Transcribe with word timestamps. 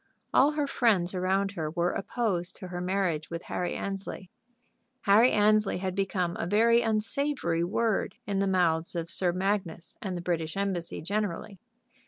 All 0.33 0.53
her 0.53 0.65
friends 0.65 1.13
around 1.13 1.51
her 1.51 1.69
were 1.69 1.91
opposed 1.91 2.55
to 2.55 2.69
her 2.69 2.81
marriage 2.81 3.29
with 3.29 3.43
Harry 3.43 3.75
Annesley. 3.75 4.31
Harry 5.01 5.31
Annesley 5.31 5.77
had 5.77 5.93
become 5.93 6.35
a 6.39 6.47
very 6.47 6.81
unsavory 6.81 7.63
word 7.63 8.15
in 8.25 8.39
the 8.39 8.47
mouths 8.47 8.95
of 8.95 9.11
Sir 9.11 9.31
Magnus 9.31 9.97
and 10.01 10.17
the 10.17 10.21
British 10.21 10.57
Embassy 10.57 11.03
generally. 11.03 11.59